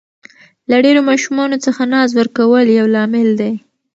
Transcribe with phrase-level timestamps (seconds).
[0.69, 3.53] له ډېرو ماشومانو څخه ناز ورکول یو لامل دی.